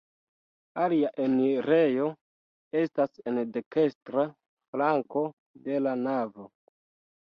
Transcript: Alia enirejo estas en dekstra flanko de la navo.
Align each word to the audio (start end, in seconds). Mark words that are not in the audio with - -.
Alia 0.85 1.11
enirejo 1.25 2.07
estas 2.81 3.23
en 3.35 3.39
dekstra 3.61 4.27
flanko 4.33 5.27
de 5.71 5.83
la 5.89 5.99
navo. 6.07 6.55